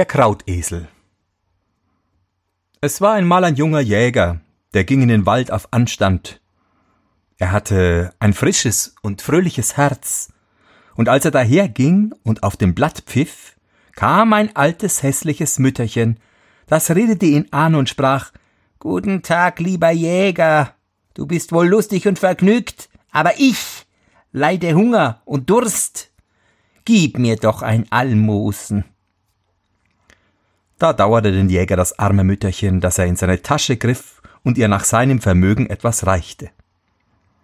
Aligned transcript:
Der 0.00 0.06
Krautesel 0.06 0.88
Es 2.80 3.02
war 3.02 3.12
einmal 3.12 3.44
ein 3.44 3.56
junger 3.56 3.80
Jäger, 3.80 4.40
der 4.72 4.84
ging 4.84 5.02
in 5.02 5.08
den 5.08 5.26
Wald 5.26 5.52
auf 5.52 5.74
Anstand. 5.74 6.40
Er 7.36 7.52
hatte 7.52 8.14
ein 8.18 8.32
frisches 8.32 8.94
und 9.02 9.20
fröhliches 9.20 9.76
Herz, 9.76 10.32
und 10.94 11.10
als 11.10 11.26
er 11.26 11.32
daherging 11.32 12.14
und 12.22 12.44
auf 12.44 12.56
dem 12.56 12.74
Blatt 12.74 13.02
pfiff, 13.04 13.56
kam 13.94 14.32
ein 14.32 14.56
altes 14.56 15.02
hässliches 15.02 15.58
Mütterchen, 15.58 16.18
das 16.66 16.90
redete 16.90 17.26
ihn 17.26 17.48
an 17.50 17.74
und 17.74 17.90
sprach 17.90 18.32
Guten 18.78 19.20
Tag, 19.20 19.60
lieber 19.60 19.90
Jäger, 19.90 20.76
du 21.12 21.26
bist 21.26 21.52
wohl 21.52 21.68
lustig 21.68 22.08
und 22.08 22.18
vergnügt, 22.18 22.88
aber 23.10 23.38
ich 23.38 23.84
leide 24.32 24.72
Hunger 24.72 25.20
und 25.26 25.50
Durst. 25.50 26.10
Gib 26.86 27.18
mir 27.18 27.36
doch 27.36 27.60
ein 27.60 27.84
Almosen. 27.92 28.86
Da 30.80 30.94
dauerte 30.94 31.30
den 31.30 31.50
Jäger 31.50 31.76
das 31.76 31.98
arme 31.98 32.24
Mütterchen, 32.24 32.80
dass 32.80 32.96
er 32.96 33.04
in 33.04 33.14
seine 33.14 33.42
Tasche 33.42 33.76
griff 33.76 34.22
und 34.42 34.56
ihr 34.56 34.66
nach 34.66 34.84
seinem 34.84 35.20
Vermögen 35.20 35.66
etwas 35.66 36.06
reichte. 36.06 36.48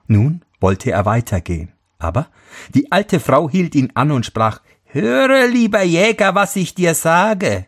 Nun 0.07 0.43
wollte 0.59 0.91
er 0.91 1.05
weitergehen, 1.05 1.71
aber 1.99 2.29
die 2.75 2.91
alte 2.91 3.21
Frau 3.21 3.51
hielt 3.51 3.75
ihn 3.75 3.93
an 3.93 4.11
und 4.11 4.25
sprach 4.25 4.61
Höre, 4.87 5.49
lieber 5.49 5.83
Jäger, 5.83 6.35
was 6.35 6.57
ich 6.57 6.75
dir 6.75 6.95
sage. 6.95 7.67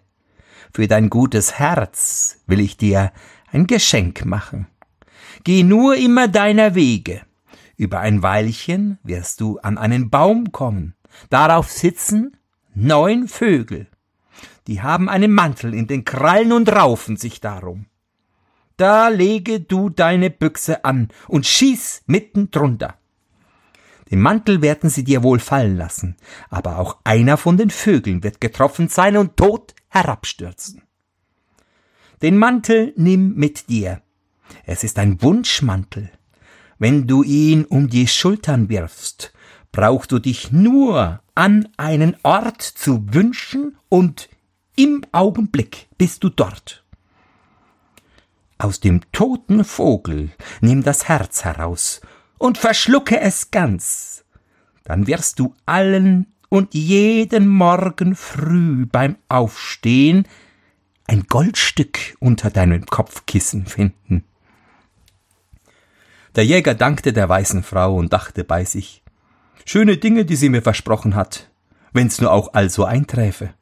Für 0.73 0.89
dein 0.89 1.11
gutes 1.11 1.59
Herz 1.59 2.39
will 2.47 2.61
ich 2.61 2.79
dir 2.79 3.13
ein 3.53 3.67
Geschenk 3.67 4.25
machen. 4.25 4.69
Geh 5.45 5.65
nur 5.65 5.97
immer 5.97 6.29
deiner 6.29 6.75
Wege. 6.77 7.21
Über 7.77 8.01
ein 8.01 8.23
Weilchen 8.23 8.99
wirst 9.03 9.43
du 9.43 9.59
an 9.59 9.77
einen 9.77 10.09
Baum 10.09 10.51
kommen. 10.51 10.95
Darauf 11.29 11.71
sitzen 11.71 12.39
neun 12.75 13.29
Vögel 13.29 13.87
die 14.69 14.83
haben 14.83 15.09
einen 15.09 15.33
Mantel 15.33 15.73
in 15.73 15.87
den 15.87 16.05
Krallen 16.05 16.53
und 16.53 16.71
raufen 16.71 17.17
sich 17.17 17.41
darum. 17.41 17.87
Da 18.77 19.09
lege 19.09 19.61
du 19.61 19.89
deine 19.89 20.29
Büchse 20.29 20.85
an 20.85 21.09
und 21.27 21.47
schieß 21.47 22.03
mitten 22.07 22.51
drunter. 22.51 22.95
Den 24.11 24.21
Mantel 24.21 24.61
werden 24.61 24.91
sie 24.91 25.05
dir 25.05 25.23
wohl 25.23 25.39
fallen 25.39 25.77
lassen, 25.77 26.17
aber 26.51 26.79
auch 26.79 26.99
einer 27.03 27.39
von 27.39 27.57
den 27.57 27.71
Vögeln 27.71 28.23
wird 28.23 28.43
getroffen 28.43 28.89
sein 28.89 29.17
und 29.17 29.39
tot 29.39 29.75
herabstürzen. 29.89 30.83
Den 32.21 32.37
Mantel 32.37 32.93
nimm 32.97 33.35
mit 33.37 33.71
dir. 33.71 34.03
Es 34.65 34.85
ist 34.85 34.99
ein 34.99 35.23
Wunschmantel. 35.23 36.11
Wenn 36.79 37.07
du 37.07 37.23
ihn 37.23 37.65
um 37.65 37.89
die 37.89 38.07
Schultern 38.07 38.69
wirfst, 38.69 39.33
brauchst 39.73 40.13
du 40.13 40.19
dich 40.19 40.53
nur 40.53 41.23
an 41.35 41.69
einen 41.79 42.17
Ort 42.23 42.63
zu 42.63 43.15
wünschen 43.15 43.79
und 43.89 44.29
im 44.79 45.03
Augenblick 45.11 45.89
bist 45.99 46.23
du 46.23 46.29
dort. 46.29 46.85
Aus 48.59 48.79
dem 48.79 49.01
toten 49.11 49.65
Vogel 49.65 50.31
nimm 50.61 50.85
das 50.85 51.09
Herz 51.09 51.45
heraus 51.45 52.01
und 52.39 52.59
verschlucke 52.59 53.19
es 53.19 53.51
ganz. 53.51 54.25
Dann 54.85 55.09
wirst 55.09 55.41
du 55.41 55.53
allen 55.67 56.29
und 56.49 56.75
jeden 56.75 57.49
Morgen 57.49 58.15
früh 58.15 58.87
beim 58.87 59.17
Aufstehen 59.29 60.29
ein 61.09 61.25
Goldstück 61.25 62.17
unter 62.21 62.51
deinem 62.51 62.87
Kopfkissen 62.87 63.67
finden. 63.67 64.23
Der 66.37 66.47
Jäger 66.47 66.75
dankte 66.75 67.13
der 67.13 67.29
weißen 67.29 67.65
Frau 67.65 67.97
und 67.97 68.13
dachte 68.13 68.45
bei 68.45 68.65
sich, 68.65 69.03
schöne 69.65 69.97
Dinge, 69.97 70.25
die 70.25 70.37
sie 70.37 70.51
mir 70.51 70.63
versprochen 70.63 71.17
hat, 71.17 71.51
wenn's 71.93 72.21
nur 72.21 72.31
auch 72.31 72.55
also 72.55 72.85
einträfe. 72.85 73.55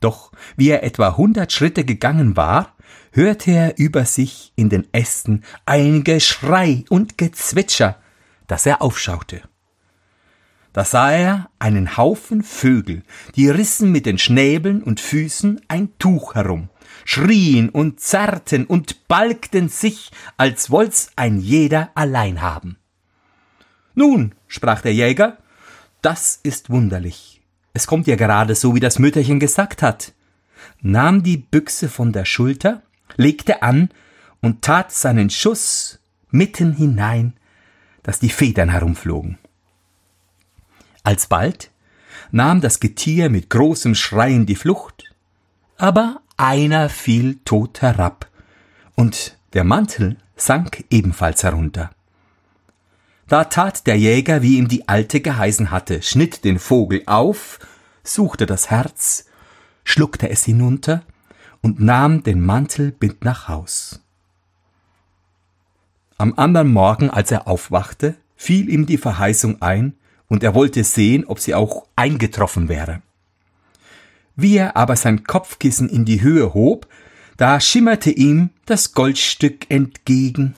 Doch 0.00 0.32
wie 0.56 0.70
er 0.70 0.82
etwa 0.82 1.16
hundert 1.16 1.52
Schritte 1.52 1.84
gegangen 1.84 2.36
war, 2.36 2.74
hörte 3.12 3.50
er 3.50 3.78
über 3.78 4.04
sich 4.04 4.52
in 4.56 4.68
den 4.68 4.92
Ästen 4.92 5.44
ein 5.66 6.04
Geschrei 6.04 6.84
und 6.88 7.18
Gezwitscher, 7.18 7.96
dass 8.46 8.66
er 8.66 8.82
aufschaute. 8.82 9.42
Da 10.72 10.84
sah 10.84 11.10
er 11.10 11.50
einen 11.58 11.96
Haufen 11.96 12.42
Vögel, 12.42 13.02
die 13.34 13.48
rissen 13.48 13.90
mit 13.90 14.06
den 14.06 14.18
Schnäbeln 14.18 14.82
und 14.82 15.00
Füßen 15.00 15.60
ein 15.66 15.98
Tuch 15.98 16.36
herum, 16.36 16.68
schrien 17.04 17.70
und 17.70 18.00
zerrten 18.00 18.66
und 18.66 19.08
balgten 19.08 19.68
sich, 19.68 20.12
als 20.36 20.70
wollt's 20.70 21.10
ein 21.16 21.40
jeder 21.40 21.90
allein 21.96 22.40
haben. 22.40 22.76
Nun, 23.94 24.34
sprach 24.46 24.80
der 24.80 24.94
Jäger, 24.94 25.38
das 26.02 26.38
ist 26.42 26.70
wunderlich. 26.70 27.39
Es 27.72 27.86
kommt 27.86 28.06
ja 28.06 28.16
gerade 28.16 28.54
so, 28.54 28.74
wie 28.74 28.80
das 28.80 28.98
Mütterchen 28.98 29.40
gesagt 29.40 29.82
hat, 29.82 30.12
nahm 30.80 31.22
die 31.22 31.36
Büchse 31.36 31.88
von 31.88 32.12
der 32.12 32.24
Schulter, 32.24 32.82
legte 33.16 33.62
an 33.62 33.90
und 34.40 34.62
tat 34.62 34.92
seinen 34.92 35.30
Schuss 35.30 36.00
mitten 36.30 36.72
hinein, 36.72 37.34
dass 38.02 38.18
die 38.18 38.30
Federn 38.30 38.70
herumflogen. 38.70 39.38
Alsbald 41.02 41.70
nahm 42.30 42.60
das 42.60 42.80
Getier 42.80 43.30
mit 43.30 43.50
großem 43.50 43.94
Schreien 43.94 44.46
die 44.46 44.54
Flucht, 44.54 45.14
aber 45.76 46.20
einer 46.36 46.88
fiel 46.88 47.38
tot 47.44 47.82
herab, 47.82 48.28
und 48.94 49.38
der 49.52 49.64
Mantel 49.64 50.16
sank 50.36 50.84
ebenfalls 50.90 51.42
herunter. 51.42 51.90
Da 53.30 53.44
tat 53.44 53.86
der 53.86 53.96
Jäger, 53.96 54.42
wie 54.42 54.58
ihm 54.58 54.66
die 54.66 54.88
Alte 54.88 55.20
geheißen 55.20 55.70
hatte, 55.70 56.02
schnitt 56.02 56.42
den 56.42 56.58
Vogel 56.58 57.04
auf, 57.06 57.60
suchte 58.02 58.44
das 58.44 58.70
Herz, 58.70 59.26
schluckte 59.84 60.28
es 60.28 60.44
hinunter 60.44 61.04
und 61.62 61.78
nahm 61.78 62.24
den 62.24 62.44
Mantel 62.44 62.92
mit 62.98 63.24
nach 63.24 63.46
Haus. 63.46 64.00
Am 66.18 66.34
andern 66.36 66.72
Morgen, 66.72 67.08
als 67.08 67.30
er 67.30 67.46
aufwachte, 67.46 68.16
fiel 68.34 68.68
ihm 68.68 68.86
die 68.86 68.98
Verheißung 68.98 69.62
ein, 69.62 69.94
und 70.26 70.42
er 70.42 70.56
wollte 70.56 70.82
sehen, 70.82 71.24
ob 71.24 71.38
sie 71.38 71.54
auch 71.54 71.86
eingetroffen 71.94 72.68
wäre. 72.68 73.00
Wie 74.34 74.56
er 74.56 74.76
aber 74.76 74.96
sein 74.96 75.22
Kopfkissen 75.22 75.88
in 75.88 76.04
die 76.04 76.20
Höhe 76.20 76.52
hob, 76.52 76.88
da 77.36 77.60
schimmerte 77.60 78.10
ihm 78.10 78.50
das 78.66 78.92
Goldstück 78.92 79.70
entgegen, 79.70 80.56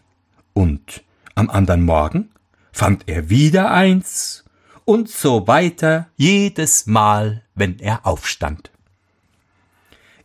und 0.55 1.05
am 1.35 1.51
andern 1.51 1.83
Morgen 1.83 2.32
fand 2.73 3.09
er 3.09 3.31
wieder 3.31 3.71
eins 3.71 4.45
und 4.85 5.09
so 5.09 5.47
weiter 5.47 6.09
jedes 6.17 6.87
Mal, 6.87 7.45
wenn 7.55 7.79
er 7.79 8.07
aufstand. 8.07 8.71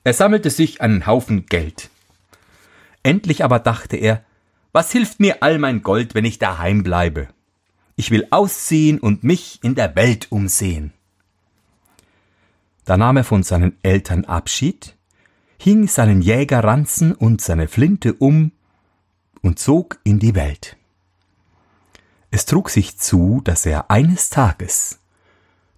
Er 0.04 0.14
sammelte 0.14 0.50
sich 0.50 0.82
einen 0.82 1.06
Haufen 1.06 1.46
Geld. 1.46 1.90
Endlich 3.04 3.44
aber 3.44 3.60
dachte 3.60 3.98
er, 3.98 4.24
was 4.72 4.92
hilft 4.92 5.20
mir 5.20 5.44
all 5.44 5.60
mein 5.60 5.82
Gold, 5.82 6.16
wenn 6.16 6.26
ich 6.26 6.40
daheim 6.40 6.84
bleibe? 6.84 7.28
Ich 7.96 8.12
will 8.12 8.28
ausziehen 8.32 9.00
und 9.00 9.24
mich 9.24 9.60
in 9.64 9.76
der 9.76 9.96
Welt 9.96 10.28
umsehen. 10.32 10.94
Da 12.86 12.96
nahm 12.96 13.18
er 13.18 13.24
von 13.24 13.44
seinen 13.44 13.76
Eltern 13.84 14.24
Abschied, 14.26 14.96
hing 15.60 15.88
seinen 15.88 16.22
Jägerranzen 16.22 17.14
und 17.14 17.42
seine 17.42 17.68
Flinte 17.68 18.14
um 18.14 18.52
und 19.42 19.60
zog 19.60 20.00
in 20.04 20.20
die 20.20 20.36
Welt. 20.36 20.78
Es 22.32 22.46
trug 22.46 22.70
sich 22.70 22.98
zu, 22.98 23.42
dass 23.44 23.66
er 23.66 23.90
eines 23.90 24.30
Tages 24.30 25.00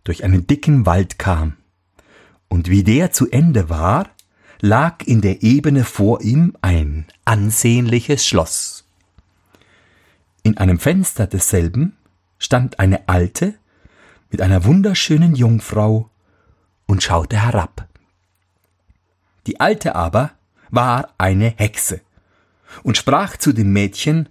durch 0.04 0.24
einen 0.24 0.48
dicken 0.48 0.86
Wald 0.86 1.20
kam, 1.20 1.58
und 2.48 2.70
wie 2.70 2.84
der 2.84 3.12
zu 3.12 3.30
Ende 3.30 3.70
war, 3.70 4.10
lag 4.60 5.04
in 5.06 5.22
der 5.22 5.44
Ebene 5.44 5.84
vor 5.84 6.22
ihm 6.22 6.58
ein 6.62 7.06
ansehnliches 7.26 8.26
Schloss. 8.26 8.86
In 10.42 10.58
einem 10.58 10.80
Fenster 10.80 11.28
desselben 11.28 11.96
stand 12.40 12.80
eine 12.80 13.08
Alte 13.08 13.54
mit 14.32 14.42
einer 14.42 14.66
wunderschönen 14.66 15.36
Jungfrau 15.36 16.10
und 16.88 17.04
schaute 17.04 17.38
herab. 17.42 17.88
Die 19.46 19.60
Alte 19.60 19.96
aber 19.96 20.32
war 20.70 21.14
eine 21.18 21.50
Hexe 21.50 22.02
und 22.84 22.98
sprach 22.98 23.38
zu 23.38 23.54
dem 23.54 23.72
Mädchen, 23.74 24.30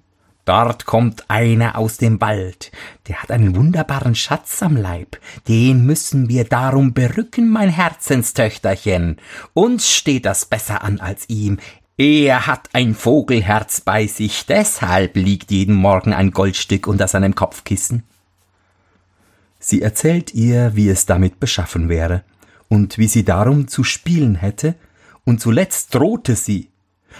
Dort 0.49 0.87
kommt 0.87 1.29
einer 1.29 1.77
aus 1.77 1.99
dem 1.99 2.23
Wald, 2.23 2.73
der 3.07 3.23
hat 3.23 3.31
einen 3.31 3.55
wunderbaren 3.55 4.15
Schatz 4.15 4.63
am 4.63 4.79
Leib, 4.79 5.19
den 5.47 5.85
müssen 5.85 6.31
wir 6.31 6.45
darum 6.45 6.95
berücken, 6.95 7.51
mein 7.51 7.69
Herzenstöchterchen. 7.69 9.19
Uns 9.53 9.93
steht 9.93 10.25
das 10.25 10.47
besser 10.47 10.83
an 10.83 11.01
als 11.01 11.29
ihm. 11.29 11.59
Er 11.99 12.47
hat 12.47 12.71
ein 12.73 12.95
Vogelherz 12.95 13.83
bei 13.83 14.07
sich, 14.07 14.47
deshalb 14.47 15.17
liegt 15.17 15.51
jeden 15.51 15.75
Morgen 15.75 16.15
ein 16.15 16.31
Goldstück 16.31 16.87
unter 16.87 17.09
seinem 17.09 17.35
Kopfkissen. 17.35 18.05
Sie 19.59 19.83
erzählt 19.83 20.33
ihr, 20.33 20.75
wie 20.75 20.89
es 20.89 21.05
damit 21.05 21.41
beschaffen 21.41 21.91
wäre, 21.91 22.25
und 22.69 22.97
wie 22.97 23.09
sie 23.09 23.27
darum 23.27 23.69
zu 23.69 23.85
spielen 23.85 24.37
hätte, 24.37 24.77
und 25.27 25.43
zuletzt 25.43 25.95
drohte 25.95 26.37
sie 26.37 26.71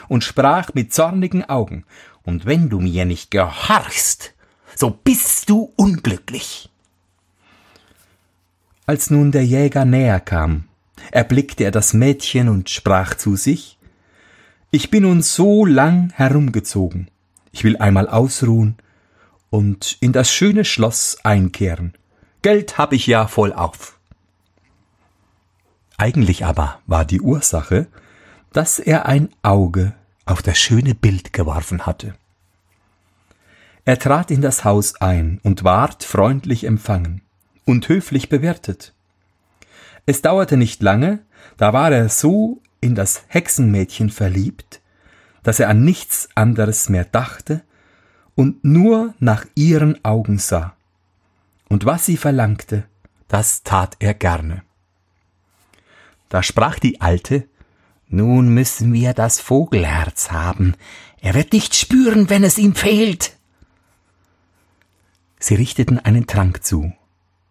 und 0.09 0.25
sprach 0.25 0.73
mit 0.73 0.95
zornigen 0.95 1.45
Augen 1.45 1.85
und 2.29 2.45
wenn 2.45 2.69
du 2.69 2.79
mir 2.79 3.07
nicht 3.07 3.31
gehorchst, 3.31 4.35
so 4.77 4.91
bist 4.91 5.49
du 5.49 5.73
unglücklich. 5.77 6.69
Als 8.85 9.09
nun 9.09 9.33
der 9.33 9.47
Jäger 9.47 9.87
näher 9.87 10.21
kam, 10.21 10.65
erblickte 11.11 11.65
er 11.65 11.71
das 11.71 11.95
Mädchen 11.95 12.51
und 12.51 12.69
sprach 12.69 13.15
zu 13.15 13.35
sich 13.35 13.79
Ich 14.71 14.91
bin 14.91 15.05
nun 15.05 15.23
so 15.23 15.65
lang 15.65 16.13
herumgezogen, 16.15 17.11
ich 17.51 17.65
will 17.65 17.79
einmal 17.79 18.07
ausruhen 18.07 18.77
und 19.49 19.97
in 20.01 20.13
das 20.13 20.31
schöne 20.31 20.67
Schloss 20.67 21.17
einkehren. 21.25 21.95
Geld 22.43 22.77
hab 22.77 22.93
ich 22.93 23.07
ja 23.07 23.27
vollauf. 23.27 23.99
Eigentlich 25.97 26.45
aber 26.45 26.79
war 26.87 27.07
die 27.07 27.23
Ursache, 27.23 27.87
dass 28.53 28.79
er 28.79 29.07
ein 29.07 29.31
Auge 29.41 29.95
auf 30.29 30.43
das 30.43 30.59
schöne 30.59 30.95
Bild 30.95 31.33
geworfen 31.33 31.87
hatte. 31.87 32.15
Er 33.85 33.99
trat 33.99 34.31
in 34.31 34.43
das 34.43 34.65
Haus 34.65 35.01
ein 35.01 35.41
und 35.43 35.65
ward 35.65 36.05
freundlich 36.05 36.65
empfangen 36.65 37.23
und 37.65 37.89
höflich 37.89 38.29
bewirtet. 38.29 38.93
Es 40.05 40.21
dauerte 40.23 40.57
nicht 40.57 40.83
lange, 40.83 41.21
da 41.57 41.73
war 41.73 41.91
er 41.91 42.09
so 42.09 42.61
in 42.81 42.95
das 42.95 43.25
Hexenmädchen 43.29 44.11
verliebt, 44.11 44.81
dass 45.43 45.61
er 45.61 45.69
an 45.69 45.85
nichts 45.85 46.29
anderes 46.35 46.89
mehr 46.89 47.05
dachte 47.05 47.63
und 48.35 48.63
nur 48.65 49.15
nach 49.19 49.47
ihren 49.55 50.05
Augen 50.05 50.39
sah. 50.39 50.77
Und 51.69 51.87
was 51.87 52.07
sie 52.07 52.17
verlangte, 52.17 52.85
das 53.29 53.63
tat 53.63 53.97
er 53.99 54.15
gerne. 54.15 54.63
Da 56.29 56.43
sprach 56.43 56.79
die 56.79 57.01
Alte, 57.01 57.49
Nun 58.09 58.49
müssen 58.49 58.93
wir 58.93 59.13
das 59.13 59.39
Vogelherz 59.41 60.31
haben. 60.31 60.75
Er 61.21 61.35
wird 61.35 61.53
nicht 61.53 61.75
spüren, 61.75 62.31
wenn 62.31 62.43
es 62.43 62.59
ihm 62.59 62.75
fehlt. 62.75 63.37
Sie 65.39 65.55
richteten 65.55 65.99
einen 65.99 66.27
Trank 66.27 66.65
zu, 66.65 66.93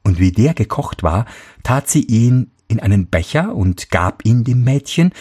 und 0.04 0.20
wie 0.20 0.32
der 0.32 0.54
gekocht 0.54 1.04
war, 1.04 1.26
tat 1.64 1.90
sie 1.90 2.04
ihn 2.04 2.52
in 2.68 2.80
einen 2.80 3.08
Becher 3.08 3.56
und 3.56 3.92
gab 3.92 4.26
ihn 4.26 4.44
dem 4.44 4.64
Mädchen, 4.64 5.14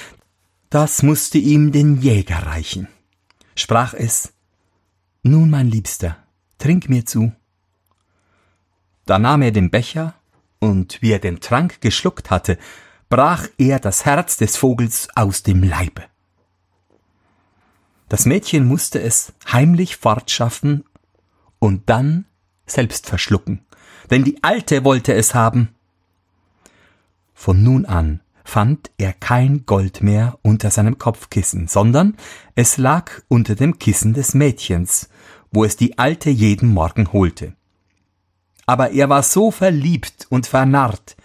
das 0.71 1.03
musste 1.03 1.39
ihm 1.39 1.71
den 1.71 2.01
Jäger 2.01 2.47
reichen. 2.47 2.89
Sprach 3.55 3.95
es, 3.95 4.33
Nun, 5.23 5.51
mein 5.51 5.69
Liebster, 5.69 6.17
trink 6.59 6.89
mir 6.89 7.07
zu. 7.07 7.33
Da 9.05 9.19
nahm 9.19 9.43
er 9.43 9.53
den 9.53 9.71
Becher, 9.71 10.15
und 10.59 11.01
wie 11.03 11.13
er 11.13 11.19
den 11.19 11.41
Trank 11.41 11.81
geschluckt 11.81 12.31
hatte, 12.31 12.59
brach 13.09 13.49
er 13.59 13.79
das 13.79 14.05
Herz 14.05 14.37
des 14.37 14.57
Vogels 14.57 15.09
aus 15.15 15.43
dem 15.43 15.63
Leibe. 15.63 16.05
Das 18.09 18.25
Mädchen 18.25 18.67
musste 18.67 19.01
es 19.01 19.33
heimlich 19.51 19.97
fortschaffen 19.97 20.85
und 21.59 21.89
dann 21.89 22.27
selbst 22.67 23.07
verschlucken, 23.07 23.65
denn 24.11 24.25
die 24.25 24.43
Alte 24.43 24.85
wollte 24.85 25.15
es 25.15 25.35
haben. 25.35 25.75
Von 27.35 27.63
nun 27.63 27.85
an 27.85 28.21
fand 28.45 28.91
er 28.97 29.13
kein 29.13 29.67
Gold 29.67 30.03
mehr 30.03 30.39
unter 30.43 30.71
seinem 30.71 30.99
Kopfkissen, 30.99 31.67
sondern 31.67 32.17
es 32.55 32.77
lag 32.77 33.11
unter 33.29 33.57
dem 33.57 33.79
Kissen 33.79 34.15
des 34.15 34.35
Mädchens, 34.35 35.09
wo 35.51 35.65
es 35.65 35.77
die 35.77 35.99
Alte 35.99 36.31
jeden 36.31 36.73
Morgen 36.73 37.13
holte. 37.13 37.55
Aber 38.67 38.91
er 38.91 39.09
war 39.09 39.23
so 39.23 39.51
verliebt 39.51 40.27
und 40.31 40.47
vernarrt, 40.47 41.17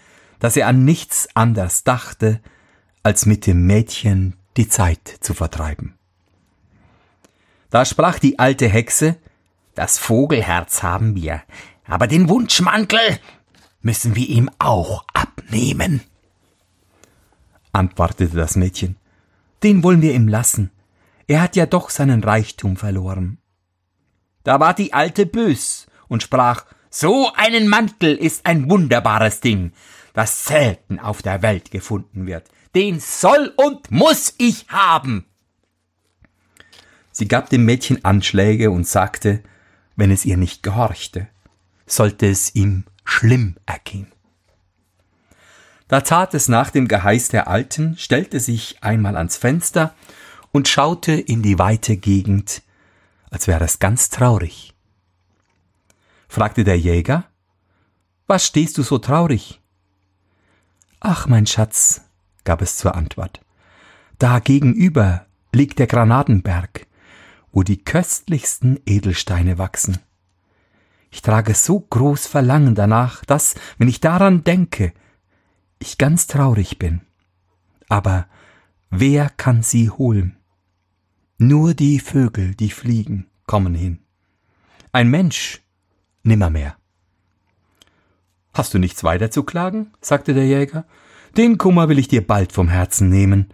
dass 0.42 0.56
er 0.56 0.66
an 0.66 0.84
nichts 0.84 1.28
anders 1.34 1.84
dachte, 1.84 2.40
als 3.04 3.26
mit 3.26 3.46
dem 3.46 3.64
Mädchen 3.64 4.34
die 4.56 4.68
Zeit 4.68 5.18
zu 5.20 5.34
vertreiben. 5.34 5.94
Da 7.70 7.84
sprach 7.84 8.18
die 8.18 8.40
alte 8.40 8.68
Hexe, 8.68 9.14
das 9.76 9.98
Vogelherz 9.98 10.82
haben 10.82 11.14
wir, 11.14 11.42
aber 11.86 12.08
den 12.08 12.28
Wunschmantel 12.28 13.20
müssen 13.82 14.16
wir 14.16 14.28
ihm 14.28 14.50
auch 14.58 15.04
abnehmen. 15.14 16.00
Antwortete 17.70 18.36
das 18.36 18.56
Mädchen, 18.56 18.96
den 19.62 19.84
wollen 19.84 20.02
wir 20.02 20.12
ihm 20.12 20.26
lassen. 20.26 20.72
Er 21.28 21.40
hat 21.40 21.54
ja 21.54 21.66
doch 21.66 21.88
seinen 21.88 22.24
Reichtum 22.24 22.76
verloren. 22.76 23.38
Da 24.42 24.58
war 24.58 24.74
die 24.74 24.92
Alte 24.92 25.24
bös 25.24 25.86
und 26.08 26.24
sprach, 26.24 26.64
so 26.90 27.30
einen 27.36 27.68
Mantel 27.68 28.16
ist 28.16 28.44
ein 28.44 28.68
wunderbares 28.68 29.40
Ding, 29.40 29.72
das 30.12 30.44
selten 30.44 30.98
auf 30.98 31.22
der 31.22 31.42
Welt 31.42 31.70
gefunden 31.70 32.26
wird. 32.26 32.48
Den 32.74 33.00
soll 33.00 33.52
und 33.56 33.90
muss 33.90 34.34
ich 34.38 34.68
haben. 34.68 35.26
Sie 37.10 37.28
gab 37.28 37.50
dem 37.50 37.64
Mädchen 37.64 38.04
Anschläge 38.04 38.70
und 38.70 38.86
sagte, 38.86 39.42
wenn 39.96 40.10
es 40.10 40.24
ihr 40.24 40.36
nicht 40.36 40.62
gehorchte, 40.62 41.28
sollte 41.86 42.26
es 42.26 42.54
ihm 42.54 42.84
schlimm 43.04 43.56
ergehen. 43.66 44.10
Da 45.88 46.00
tat 46.00 46.32
es 46.32 46.48
nach 46.48 46.70
dem 46.70 46.88
Geheiß 46.88 47.28
der 47.28 47.48
Alten, 47.48 47.98
stellte 47.98 48.40
sich 48.40 48.82
einmal 48.82 49.16
ans 49.16 49.36
Fenster 49.36 49.94
und 50.50 50.68
schaute 50.68 51.12
in 51.12 51.42
die 51.42 51.58
weite 51.58 51.98
Gegend, 51.98 52.62
als 53.30 53.46
wäre 53.46 53.64
es 53.64 53.78
ganz 53.78 54.08
traurig. 54.08 54.74
Fragte 56.28 56.64
der 56.64 56.78
Jäger, 56.78 57.24
Was 58.26 58.46
stehst 58.46 58.78
du 58.78 58.82
so 58.82 58.96
traurig? 58.96 59.61
Ach, 61.04 61.26
mein 61.26 61.46
Schatz, 61.46 62.02
gab 62.44 62.62
es 62.62 62.76
zur 62.76 62.94
Antwort, 62.94 63.40
da 64.18 64.38
gegenüber 64.38 65.26
liegt 65.52 65.80
der 65.80 65.88
Granatenberg, 65.88 66.86
wo 67.50 67.64
die 67.64 67.82
köstlichsten 67.82 68.78
Edelsteine 68.86 69.58
wachsen. 69.58 69.98
Ich 71.10 71.20
trage 71.20 71.54
so 71.54 71.80
groß 71.80 72.28
Verlangen 72.28 72.76
danach, 72.76 73.24
dass, 73.24 73.56
wenn 73.78 73.88
ich 73.88 73.98
daran 73.98 74.44
denke, 74.44 74.92
ich 75.80 75.98
ganz 75.98 76.28
traurig 76.28 76.78
bin. 76.78 77.00
Aber 77.88 78.28
wer 78.88 79.28
kann 79.28 79.64
sie 79.64 79.90
holen? 79.90 80.36
Nur 81.36 81.74
die 81.74 81.98
Vögel, 81.98 82.54
die 82.54 82.70
fliegen, 82.70 83.26
kommen 83.46 83.74
hin. 83.74 83.98
Ein 84.92 85.10
Mensch 85.10 85.62
nimmermehr. 86.22 86.76
Hast 88.54 88.74
du 88.74 88.78
nichts 88.78 89.02
weiter 89.02 89.30
zu 89.30 89.44
klagen? 89.44 89.92
sagte 90.00 90.34
der 90.34 90.46
Jäger. 90.46 90.84
Den 91.36 91.56
Kummer 91.56 91.88
will 91.88 91.98
ich 91.98 92.08
dir 92.08 92.26
bald 92.26 92.52
vom 92.52 92.68
Herzen 92.68 93.08
nehmen. 93.08 93.52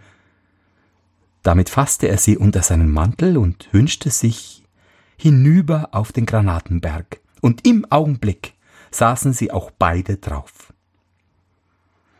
Damit 1.43 1.69
fasste 1.69 2.09
er 2.09 2.17
sie 2.17 2.37
unter 2.37 2.61
seinen 2.61 2.91
Mantel 2.91 3.37
und 3.37 3.69
wünschte 3.71 4.09
sich 4.09 4.63
hinüber 5.15 5.89
auf 5.91 6.11
den 6.11 6.25
Granatenberg, 6.25 7.21
und 7.41 7.65
im 7.65 7.85
Augenblick 7.89 8.53
saßen 8.91 9.33
sie 9.33 9.51
auch 9.51 9.71
beide 9.71 10.17
drauf. 10.17 10.73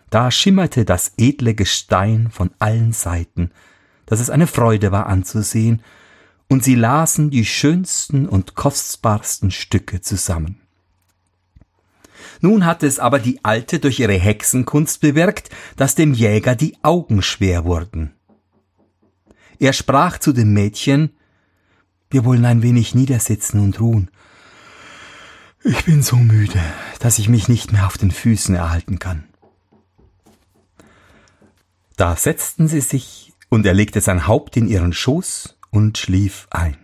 Da 0.10 0.32
schimmerte 0.32 0.86
das 0.86 1.14
edle 1.18 1.54
Gestein 1.54 2.30
von 2.32 2.52
allen 2.60 2.94
Seiten, 2.94 3.52
dass 4.06 4.20
es 4.20 4.30
eine 4.30 4.48
Freude 4.48 4.92
war 4.92 5.08
anzusehen, 5.08 5.84
und 6.48 6.64
sie 6.64 6.76
lasen 6.76 7.30
die 7.30 7.46
schönsten 7.46 8.28
und 8.28 8.56
kostbarsten 8.56 9.52
Stücke 9.52 10.02
zusammen. 10.02 10.62
Nun 12.42 12.66
hatte 12.66 12.88
es 12.88 13.00
aber 13.00 13.20
die 13.20 13.44
Alte 13.44 13.80
durch 13.80 14.00
ihre 14.00 14.14
Hexenkunst 14.14 15.02
bewirkt, 15.02 15.50
dass 15.76 15.96
dem 15.96 16.14
Jäger 16.14 16.56
die 16.56 16.78
Augen 16.84 17.22
schwer 17.22 17.66
wurden. 17.66 18.14
Er 19.60 19.74
sprach 19.74 20.20
zu 20.20 20.32
dem 20.32 20.54
Mädchen, 20.54 21.12
wir 22.10 22.26
wollen 22.26 22.46
ein 22.46 22.62
wenig 22.62 22.96
niedersitzen 22.96 23.60
und 23.60 23.80
ruhen. 23.80 24.10
Ich 25.64 25.84
bin 25.84 26.02
so 26.02 26.16
müde, 26.16 26.62
dass 27.00 27.20
ich 27.20 27.28
mich 27.28 27.50
nicht 27.50 27.74
mehr 27.74 27.86
auf 27.86 27.98
den 27.98 28.12
Füßen 28.12 28.56
erhalten 28.56 28.98
kann. 29.00 29.26
Da 31.98 32.16
setzten 32.16 32.70
sie 32.70 32.80
sich, 32.80 33.34
und 33.50 33.66
er 33.66 33.74
legte 33.74 34.00
sein 34.00 34.26
Haupt 34.26 34.56
in 34.56 34.68
ihren 34.68 34.94
Schoß 34.94 35.58
und 35.70 35.98
schlief 35.98 36.48
ein. 36.50 36.78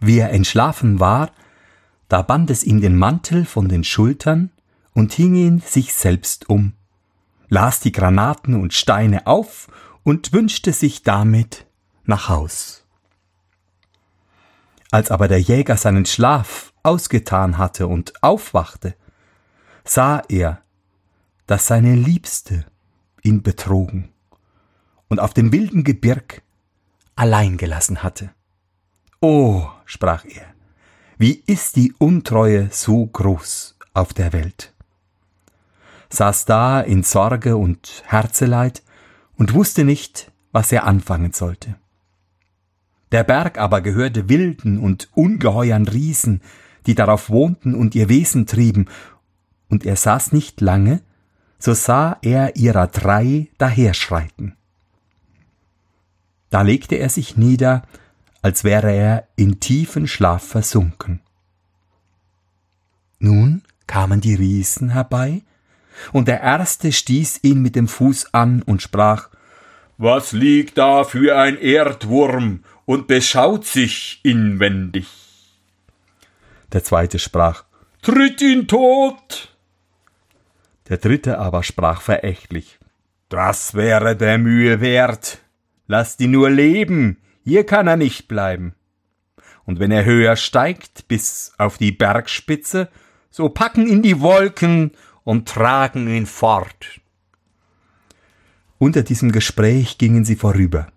Wie 0.00 0.18
er 0.18 0.30
entschlafen 0.30 0.98
war, 0.98 1.30
da 2.12 2.20
band 2.20 2.50
es 2.50 2.62
ihm 2.62 2.82
den 2.82 2.94
Mantel 2.94 3.46
von 3.46 3.70
den 3.70 3.84
Schultern 3.84 4.50
und 4.92 5.14
hing 5.14 5.34
ihn 5.34 5.60
sich 5.60 5.94
selbst 5.94 6.50
um, 6.50 6.74
las 7.48 7.80
die 7.80 7.90
Granaten 7.90 8.54
und 8.54 8.74
Steine 8.74 9.26
auf 9.26 9.68
und 10.02 10.34
wünschte 10.34 10.74
sich 10.74 11.02
damit 11.04 11.64
nach 12.04 12.28
Haus. 12.28 12.84
Als 14.90 15.10
aber 15.10 15.26
der 15.26 15.40
Jäger 15.40 15.78
seinen 15.78 16.04
Schlaf 16.04 16.74
ausgetan 16.82 17.56
hatte 17.56 17.86
und 17.86 18.22
aufwachte, 18.22 18.94
sah 19.82 20.22
er, 20.28 20.60
dass 21.46 21.66
seine 21.66 21.94
Liebste 21.94 22.66
ihn 23.22 23.42
betrogen 23.42 24.10
und 25.08 25.18
auf 25.18 25.32
dem 25.32 25.50
wilden 25.50 25.82
Gebirg 25.82 26.42
allein 27.16 27.56
gelassen 27.56 28.02
hatte. 28.02 28.34
Oh, 29.22 29.66
sprach 29.86 30.26
er, 30.26 30.51
wie 31.22 31.40
ist 31.46 31.76
die 31.76 31.94
Untreue 31.98 32.66
so 32.72 33.06
groß 33.06 33.76
auf 33.94 34.12
der 34.12 34.32
Welt? 34.32 34.72
Saß 36.10 36.46
da 36.46 36.80
in 36.80 37.04
Sorge 37.04 37.56
und 37.56 38.02
Herzeleid 38.06 38.82
und 39.36 39.54
wusste 39.54 39.84
nicht, 39.84 40.32
was 40.50 40.72
er 40.72 40.82
anfangen 40.82 41.32
sollte. 41.32 41.76
Der 43.12 43.22
Berg 43.22 43.56
aber 43.56 43.82
gehörte 43.82 44.28
wilden 44.28 44.80
und 44.80 45.10
ungeheuern 45.14 45.86
Riesen, 45.86 46.40
die 46.86 46.96
darauf 46.96 47.30
wohnten 47.30 47.76
und 47.76 47.94
ihr 47.94 48.08
Wesen 48.08 48.48
trieben, 48.48 48.86
und 49.68 49.86
er 49.86 49.94
saß 49.94 50.32
nicht 50.32 50.60
lange, 50.60 51.02
so 51.56 51.72
sah 51.72 52.18
er 52.22 52.56
ihrer 52.56 52.88
drei 52.88 53.46
daherschreiten. 53.58 54.56
Da 56.50 56.62
legte 56.62 56.96
er 56.96 57.10
sich 57.10 57.36
nieder, 57.36 57.84
als 58.42 58.64
wäre 58.64 58.92
er 58.92 59.28
in 59.36 59.60
tiefen 59.60 60.08
Schlaf 60.08 60.46
versunken. 60.46 61.20
Nun 63.20 63.62
kamen 63.86 64.20
die 64.20 64.34
Riesen 64.34 64.90
herbei, 64.90 65.42
und 66.12 66.26
der 66.26 66.40
erste 66.40 66.90
stieß 66.90 67.40
ihn 67.42 67.62
mit 67.62 67.76
dem 67.76 67.86
Fuß 67.86 68.34
an 68.34 68.62
und 68.62 68.82
sprach 68.82 69.28
Was 69.96 70.32
liegt 70.32 70.78
da 70.78 71.04
für 71.04 71.38
ein 71.38 71.56
Erdwurm 71.58 72.64
und 72.84 73.06
beschaut 73.06 73.64
sich 73.64 74.20
inwendig? 74.24 75.06
Der 76.72 76.82
zweite 76.82 77.18
sprach 77.18 77.64
Tritt 78.00 78.42
ihn 78.42 78.66
tot! 78.66 79.54
Der 80.88 80.96
dritte 80.96 81.38
aber 81.38 81.62
sprach 81.62 82.00
verächtlich 82.00 82.80
Das 83.28 83.74
wäre 83.74 84.16
der 84.16 84.38
Mühe 84.38 84.80
wert. 84.80 85.38
Lasst 85.86 86.20
ihn 86.20 86.32
nur 86.32 86.50
leben, 86.50 87.18
hier 87.44 87.64
kann 87.64 87.86
er 87.86 87.96
nicht 87.96 88.28
bleiben. 88.28 88.74
Und 89.64 89.78
wenn 89.78 89.90
er 89.90 90.04
höher 90.04 90.36
steigt 90.36 91.08
bis 91.08 91.52
auf 91.58 91.78
die 91.78 91.92
Bergspitze, 91.92 92.88
so 93.30 93.48
packen 93.48 93.86
ihn 93.86 94.02
die 94.02 94.20
Wolken 94.20 94.92
und 95.24 95.48
tragen 95.48 96.08
ihn 96.08 96.26
fort. 96.26 97.00
Unter 98.78 99.02
diesem 99.02 99.30
Gespräch 99.30 99.98
gingen 99.98 100.24
sie 100.24 100.36
vorüber. 100.36 100.88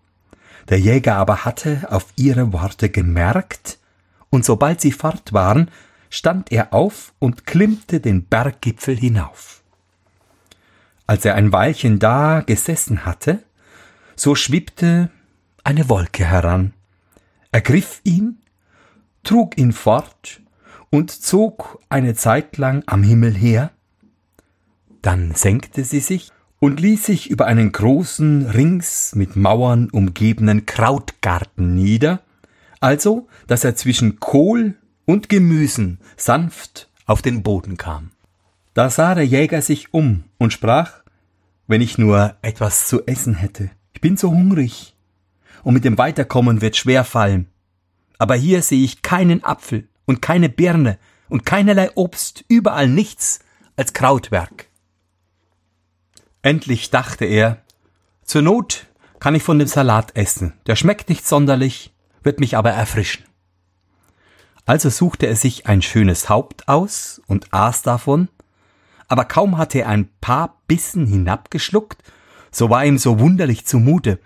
Der 0.70 0.80
Jäger 0.80 1.16
aber 1.16 1.46
hatte 1.46 1.88
auf 1.92 2.08
ihre 2.16 2.52
Worte 2.52 2.90
gemerkt, 2.90 3.78
und 4.32 4.44
sobald 4.44 4.82
sie 4.82 4.92
fort 4.92 5.34
waren, 5.34 5.70
stand 6.10 6.52
er 6.52 6.74
auf 6.74 7.14
und 7.20 7.46
klimmte 7.46 8.00
den 8.00 8.26
Berggipfel 8.26 8.98
hinauf. 8.98 9.62
Als 11.08 11.24
er 11.26 11.36
ein 11.36 11.52
Weilchen 11.52 12.00
da 12.00 12.42
gesessen 12.42 13.06
hatte, 13.06 13.44
so 14.16 14.34
schwebte 14.34 15.12
eine 15.66 15.90
Wolke 15.90 16.24
heran, 16.24 16.74
ergriff 17.52 18.00
ihn, 18.04 18.38
trug 19.24 19.58
ihn 19.58 19.74
fort 19.74 20.42
und 20.92 21.12
zog 21.12 21.82
eine 21.90 22.14
Zeit 22.14 22.58
lang 22.58 22.84
am 22.86 23.04
Himmel 23.04 23.34
her, 23.34 23.72
dann 25.02 25.34
senkte 25.34 25.84
sie 25.84 26.00
sich 26.00 26.32
und 26.60 26.80
ließ 26.80 27.06
sich 27.06 27.30
über 27.30 27.48
einen 27.48 27.72
großen, 27.72 28.48
rings 28.48 29.16
mit 29.16 29.36
Mauern 29.36 29.90
umgebenen 29.90 30.66
Krautgarten 30.66 31.74
nieder, 31.76 32.22
also 32.80 33.28
dass 33.48 33.64
er 33.64 33.76
zwischen 33.76 34.20
Kohl 34.20 34.76
und 35.06 35.30
Gemüsen 35.30 36.00
sanft 36.16 36.90
auf 37.06 37.22
den 37.22 37.44
Boden 37.44 37.78
kam. 37.78 38.12
Da 38.76 38.90
sah 38.90 39.16
der 39.16 39.26
Jäger 39.26 39.62
sich 39.62 39.94
um 39.94 40.26
und 40.38 40.54
sprach 40.54 41.02
Wenn 41.68 41.82
ich 41.82 41.98
nur 41.98 42.36
etwas 42.42 42.88
zu 42.88 43.06
essen 43.08 43.34
hätte, 43.34 43.72
ich 43.94 44.02
bin 44.02 44.18
so 44.18 44.32
hungrig, 44.32 44.95
und 45.66 45.74
mit 45.74 45.84
dem 45.84 45.98
Weiterkommen 45.98 46.62
wird 46.62 46.78
schwer 46.78 47.04
fallen. 47.04 47.48
Aber 48.20 48.36
hier 48.36 48.62
sehe 48.62 48.84
ich 48.84 49.02
keinen 49.02 49.44
Apfel 49.44 49.90
und 50.06 50.22
keine 50.22 50.48
Birne 50.48 51.00
und 51.28 51.44
keinerlei 51.44 51.90
Obst, 51.96 52.46
überall 52.48 52.88
nichts 52.88 53.40
als 53.76 53.94
Krautwerk. 53.94 54.68
Endlich 56.44 56.92
dachte 56.92 57.26
er, 57.26 57.64
zur 58.24 58.44
Not 58.44 58.86
kann 59.20 59.34
ich 59.34 59.42
von 59.42 59.58
dem 59.58 59.68
Salat 59.68 60.16
essen, 60.16 60.54
der 60.68 60.76
schmeckt 60.76 61.10
nicht 61.10 61.26
sonderlich, 61.26 61.96
wird 62.22 62.40
mich 62.40 62.56
aber 62.56 62.70
erfrischen. 62.70 63.26
Also 64.68 64.92
suchte 64.92 65.26
er 65.26 65.36
sich 65.36 65.66
ein 65.66 65.82
schönes 65.82 66.30
Haupt 66.30 66.68
aus 66.68 67.20
und 67.26 67.52
aß 67.52 67.82
davon, 67.82 68.30
aber 69.08 69.26
kaum 69.26 69.58
hatte 69.58 69.80
er 69.80 69.90
ein 69.90 70.10
paar 70.22 70.62
Bissen 70.68 71.08
hinabgeschluckt, 71.08 72.04
so 72.52 72.70
war 72.70 72.86
ihm 72.86 73.00
so 73.00 73.20
wunderlich 73.20 73.66
zumute, 73.66 74.20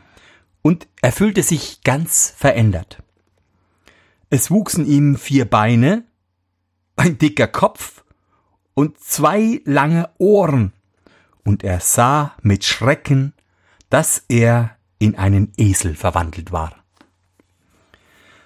und 0.70 0.88
er 1.02 1.12
fühlte 1.12 1.42
sich 1.42 1.82
ganz 1.84 2.32
verändert. 2.38 3.02
Es 4.30 4.52
wuchsen 4.52 4.86
ihm 4.86 5.16
vier 5.18 5.46
Beine, 5.50 6.04
ein 6.96 7.18
dicker 7.18 7.48
Kopf 7.48 8.04
und 8.76 9.00
zwei 9.00 9.62
lange 9.66 10.12
Ohren, 10.20 10.74
und 11.44 11.64
er 11.64 11.80
sah 11.80 12.36
mit 12.44 12.66
Schrecken, 12.66 13.34
dass 13.90 14.24
er 14.30 14.78
in 15.00 15.18
einen 15.18 15.54
Esel 15.58 15.96
verwandelt 15.96 16.52
war. 16.52 16.76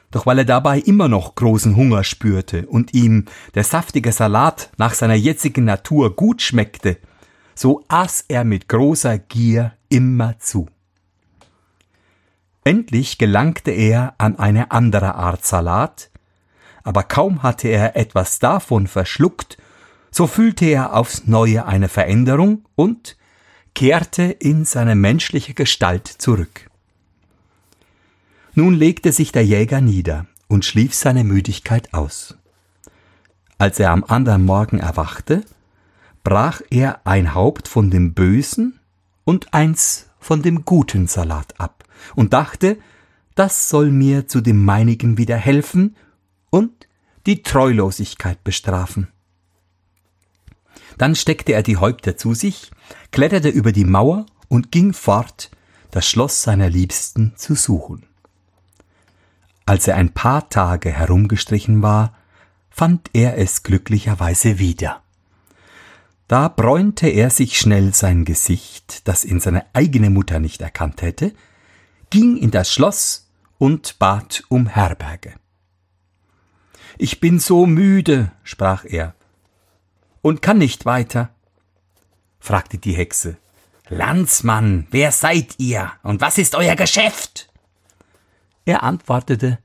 Doch 0.09 0.25
weil 0.25 0.37
er 0.37 0.45
dabei 0.45 0.79
immer 0.79 1.09
noch 1.09 1.35
großen 1.35 1.75
Hunger 1.75 2.05
spürte 2.05 2.67
und 2.67 2.93
ihm 2.93 3.25
der 3.53 3.65
saftige 3.65 4.13
Salat 4.13 4.71
nach 4.77 4.93
seiner 4.93 5.15
jetzigen 5.15 5.65
Natur 5.65 6.15
gut 6.15 6.41
schmeckte, 6.41 6.99
so 7.53 7.83
aß 7.89 8.23
er 8.29 8.45
mit 8.45 8.69
großer 8.69 9.19
Gier 9.19 9.73
immer 9.89 10.39
zu. 10.39 10.69
Endlich 12.63 13.17
gelangte 13.17 13.71
er 13.71 14.15
an 14.17 14.39
eine 14.39 14.71
andere 14.71 15.15
Art 15.15 15.45
Salat, 15.45 16.09
aber 16.83 17.03
kaum 17.03 17.43
hatte 17.43 17.67
er 17.67 17.95
etwas 17.95 18.39
davon 18.39 18.87
verschluckt, 18.87 19.57
so 20.11 20.27
fühlte 20.27 20.65
er 20.65 20.93
aufs 20.93 21.27
neue 21.27 21.65
eine 21.65 21.89
Veränderung 21.89 22.65
und 22.75 23.17
kehrte 23.73 24.23
in 24.23 24.63
seine 24.63 24.95
menschliche 24.95 25.53
Gestalt 25.53 26.07
zurück. 26.07 26.69
Nun 28.53 28.75
legte 28.75 29.11
sich 29.11 29.31
der 29.31 29.45
Jäger 29.45 29.81
nieder 29.81 30.27
und 30.47 30.63
schlief 30.63 30.93
seine 30.93 31.23
Müdigkeit 31.23 31.93
aus. 31.93 32.37
Als 33.57 33.79
er 33.79 33.91
am 33.91 34.03
anderen 34.03 34.45
Morgen 34.45 34.79
erwachte, 34.79 35.43
brach 36.23 36.61
er 36.69 37.01
ein 37.05 37.33
Haupt 37.33 37.67
von 37.67 37.89
dem 37.89 38.13
bösen 38.13 38.79
und 39.25 39.53
eins 39.53 40.09
von 40.19 40.43
dem 40.43 40.63
guten 40.63 41.07
Salat 41.07 41.59
ab 41.59 41.82
und 42.15 42.33
dachte, 42.33 42.77
das 43.35 43.69
soll 43.69 43.91
mir 43.91 44.27
zu 44.27 44.41
dem 44.41 44.63
meinigen 44.63 45.17
wieder 45.17 45.37
helfen 45.37 45.95
und 46.49 46.87
die 47.25 47.41
Treulosigkeit 47.43 48.43
bestrafen. 48.43 49.07
Dann 50.97 51.15
steckte 51.15 51.53
er 51.53 51.63
die 51.63 51.77
Häupter 51.77 52.17
zu 52.17 52.33
sich, 52.33 52.71
kletterte 53.11 53.49
über 53.49 53.71
die 53.71 53.85
Mauer 53.85 54.25
und 54.47 54.71
ging 54.71 54.93
fort, 54.93 55.49
das 55.91 56.07
Schloss 56.07 56.43
seiner 56.43 56.69
Liebsten 56.69 57.33
zu 57.35 57.55
suchen. 57.55 58.05
Als 59.65 59.87
er 59.87 59.95
ein 59.95 60.13
paar 60.13 60.49
Tage 60.49 60.91
herumgestrichen 60.91 61.81
war, 61.81 62.15
fand 62.69 63.09
er 63.13 63.37
es 63.37 63.63
glücklicherweise 63.63 64.59
wieder. 64.59 65.01
Da 66.27 66.47
bräunte 66.47 67.07
er 67.07 67.29
sich 67.29 67.59
schnell 67.59 67.93
sein 67.93 68.25
Gesicht, 68.25 69.07
das 69.07 69.23
ihn 69.23 69.39
seine 69.39 69.65
eigene 69.73 70.09
Mutter 70.09 70.39
nicht 70.39 70.61
erkannt 70.61 71.01
hätte, 71.01 71.33
ging 72.13 72.37
in 72.37 72.51
das 72.51 72.71
Schloss 72.71 73.27
und 73.57 73.97
bat 73.97 74.43
um 74.47 74.67
Herberge. 74.67 75.33
Ich 76.99 77.19
bin 77.19 77.39
so 77.39 77.65
müde, 77.65 78.31
sprach 78.43 78.85
er, 78.85 79.15
und 80.21 80.43
kann 80.43 80.59
nicht 80.59 80.85
weiter. 80.85 81.33
fragte 82.39 82.77
die 82.77 82.93
Hexe. 82.93 83.37
Landsmann, 83.89 84.85
wer 84.91 85.11
seid 85.11 85.55
ihr 85.57 85.91
und 86.03 86.21
was 86.21 86.37
ist 86.37 86.53
euer 86.53 86.75
Geschäft? 86.75 87.49
Er 88.63 88.83
antwortete, 88.83 89.57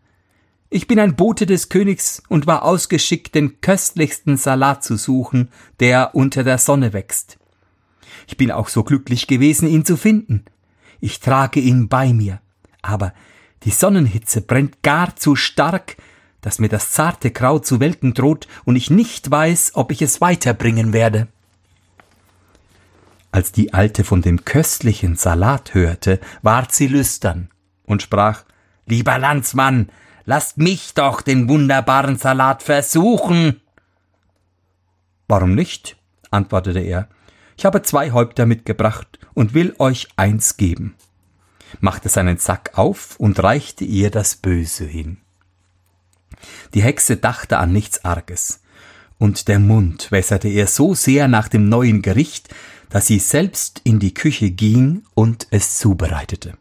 ich 0.70 0.86
bin 0.86 0.98
ein 0.98 1.16
Bote 1.16 1.44
des 1.44 1.68
Königs 1.68 2.22
und 2.30 2.46
war 2.46 2.62
ausgeschickt, 2.62 3.34
den 3.34 3.60
köstlichsten 3.60 4.38
Salat 4.38 4.82
zu 4.82 4.96
suchen, 4.96 5.50
der 5.80 6.14
unter 6.14 6.44
der 6.44 6.56
Sonne 6.56 6.94
wächst. 6.94 7.38
Ich 8.26 8.38
bin 8.38 8.50
auch 8.50 8.68
so 8.68 8.84
glücklich 8.84 9.26
gewesen, 9.26 9.68
ihn 9.68 9.84
zu 9.84 9.98
finden. 9.98 10.46
Ich 11.00 11.20
trage 11.20 11.60
ihn 11.60 11.88
bei 11.88 12.12
mir. 12.12 12.40
Aber 12.82 13.12
die 13.64 13.70
Sonnenhitze 13.70 14.40
brennt 14.40 14.82
gar 14.82 15.16
zu 15.16 15.36
stark, 15.36 15.96
dass 16.40 16.58
mir 16.58 16.68
das 16.68 16.92
zarte 16.92 17.30
Kraut 17.30 17.66
zu 17.66 17.80
welken 17.80 18.14
droht 18.14 18.46
und 18.64 18.76
ich 18.76 18.90
nicht 18.90 19.30
weiß, 19.30 19.72
ob 19.74 19.90
ich 19.90 20.02
es 20.02 20.20
weiterbringen 20.20 20.92
werde. 20.92 21.28
Als 23.30 23.52
die 23.52 23.74
Alte 23.74 24.04
von 24.04 24.22
dem 24.22 24.44
köstlichen 24.44 25.16
Salat 25.16 25.74
hörte, 25.74 26.20
ward 26.42 26.72
sie 26.72 26.86
lüstern 26.86 27.50
und 27.84 28.02
sprach 28.02 28.44
Lieber 28.86 29.18
Landsmann, 29.18 29.90
lasst 30.24 30.56
mich 30.56 30.94
doch 30.94 31.20
den 31.20 31.48
wunderbaren 31.48 32.16
Salat 32.16 32.62
versuchen. 32.62 33.60
Warum 35.26 35.54
nicht? 35.54 35.96
antwortete 36.30 36.80
er. 36.80 37.08
Ich 37.58 37.64
habe 37.64 37.82
zwei 37.82 38.12
Häupter 38.12 38.46
mitgebracht 38.46 39.18
und 39.34 39.52
will 39.52 39.74
euch 39.80 40.06
eins 40.14 40.58
geben, 40.58 40.94
machte 41.80 42.08
seinen 42.08 42.38
Sack 42.38 42.78
auf 42.78 43.16
und 43.18 43.42
reichte 43.42 43.82
ihr 43.82 44.12
das 44.12 44.36
Böse 44.36 44.84
hin. 44.84 45.18
Die 46.72 46.82
Hexe 46.84 47.16
dachte 47.16 47.58
an 47.58 47.72
nichts 47.72 48.04
Arges, 48.04 48.60
und 49.18 49.48
der 49.48 49.58
Mund 49.58 50.12
wässerte 50.12 50.46
ihr 50.46 50.68
so 50.68 50.94
sehr 50.94 51.26
nach 51.26 51.48
dem 51.48 51.68
neuen 51.68 52.00
Gericht, 52.00 52.48
dass 52.90 53.08
sie 53.08 53.18
selbst 53.18 53.80
in 53.82 53.98
die 53.98 54.14
Küche 54.14 54.52
ging 54.52 55.02
und 55.14 55.48
es 55.50 55.78
zubereitete. 55.78 56.56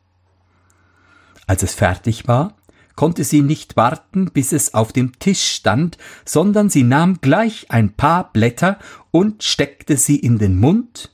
Als 1.46 1.62
es 1.62 1.75
fertig 1.75 2.27
war, 2.27 2.56
konnte 2.98 3.24
sie 3.24 3.42
nicht 3.42 3.77
warten, 3.77 4.32
bis 4.32 4.51
es 4.51 4.74
auf 4.74 4.92
dem 4.92 5.18
Tisch 5.20 5.46
stand, 5.46 5.98
sondern 6.25 6.70
sie 6.70 6.84
nahm 6.84 7.22
gleich 7.22 7.68
ein 7.70 7.94
paar 7.94 8.34
Blätter 8.34 8.80
und 9.12 9.44
steckte 9.44 9.96
sie 9.96 10.18
in 10.18 10.38
den 10.38 10.60
Mund, 10.60 11.13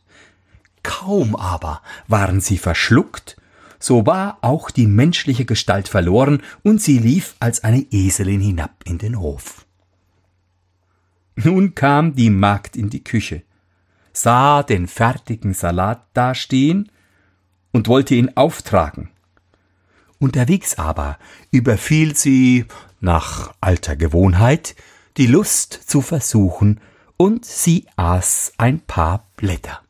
Kaum 0.81 1.35
aber 1.35 1.81
waren 2.07 2.41
sie 2.41 2.57
verschluckt, 2.57 3.37
so 3.79 4.05
war 4.05 4.37
auch 4.41 4.71
die 4.71 4.87
menschliche 4.87 5.45
Gestalt 5.45 5.87
verloren, 5.87 6.41
und 6.63 6.81
sie 6.81 6.97
lief 6.97 7.35
als 7.39 7.63
eine 7.63 7.85
Eselin 7.91 8.41
hinab 8.41 8.83
in 8.85 8.97
den 8.97 9.19
Hof. 9.19 9.65
Nun 11.35 11.75
kam 11.75 12.15
die 12.15 12.29
Magd 12.29 12.75
in 12.75 12.89
die 12.89 13.03
Küche, 13.03 13.43
sah 14.11 14.63
den 14.63 14.87
fertigen 14.87 15.53
Salat 15.53 16.05
dastehen 16.13 16.91
und 17.71 17.87
wollte 17.87 18.15
ihn 18.15 18.31
auftragen. 18.35 19.09
Unterwegs 20.23 20.75
aber 20.75 21.19
überfiel 21.51 22.15
sie, 22.15 22.63
nach 23.01 23.53
alter 23.59 23.97
Gewohnheit, 23.97 24.73
die 25.17 25.27
Lust 25.27 25.73
zu 25.73 25.99
versuchen, 25.99 26.79
und 27.17 27.43
sie 27.43 27.87
aß 27.97 28.53
ein 28.57 28.79
paar 28.79 29.27
Blätter. 29.35 29.81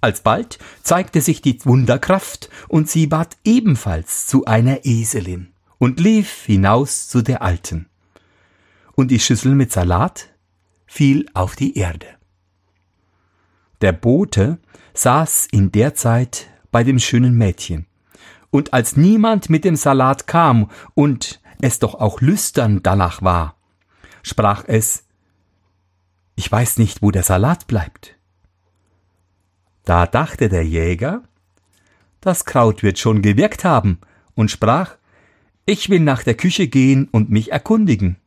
Alsbald 0.00 0.58
zeigte 0.82 1.20
sich 1.20 1.40
die 1.40 1.64
Wunderkraft, 1.64 2.50
und 2.66 2.90
sie 2.90 3.12
ward 3.12 3.36
ebenfalls 3.44 4.26
zu 4.26 4.44
einer 4.44 4.84
Eselin 4.84 5.52
und 5.78 6.00
lief 6.00 6.44
hinaus 6.44 7.06
zu 7.06 7.22
der 7.22 7.42
Alten. 7.42 7.86
Und 8.96 9.12
die 9.12 9.20
Schüssel 9.20 9.54
mit 9.54 9.70
Salat 9.70 10.30
fiel 10.84 11.26
auf 11.32 11.54
die 11.54 11.78
Erde. 11.78 12.08
Der 13.82 13.92
Bote 13.92 14.58
saß 14.94 15.46
in 15.52 15.70
der 15.70 15.94
Zeit 15.94 16.48
bei 16.72 16.82
dem 16.82 16.98
schönen 16.98 17.38
Mädchen, 17.38 17.86
und 18.54 18.72
als 18.72 18.96
niemand 18.96 19.50
mit 19.50 19.64
dem 19.64 19.74
Salat 19.74 20.28
kam 20.28 20.70
und 20.94 21.40
es 21.60 21.80
doch 21.80 21.96
auch 21.96 22.20
lüstern 22.20 22.84
danach 22.84 23.20
war, 23.20 23.56
sprach 24.22 24.62
es 24.68 25.08
Ich 26.36 26.52
weiß 26.52 26.78
nicht, 26.78 27.02
wo 27.02 27.10
der 27.10 27.24
Salat 27.24 27.66
bleibt. 27.66 28.16
Da 29.84 30.06
dachte 30.06 30.48
der 30.48 30.64
Jäger, 30.64 31.24
das 32.20 32.44
Kraut 32.44 32.84
wird 32.84 33.00
schon 33.00 33.22
gewirkt 33.22 33.64
haben, 33.64 33.98
und 34.36 34.52
sprach 34.52 34.98
Ich 35.66 35.90
will 35.90 35.98
nach 35.98 36.22
der 36.22 36.34
Küche 36.34 36.68
gehen 36.68 37.08
und 37.10 37.30
mich 37.30 37.50
erkundigen. 37.50 38.18